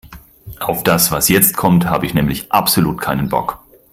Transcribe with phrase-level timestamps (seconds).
[0.59, 3.63] Auf das, was jetzt kommt, habe ich nämlich absolut keinen Bock.